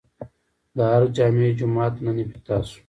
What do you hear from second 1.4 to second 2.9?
جومات نن افتتاح شو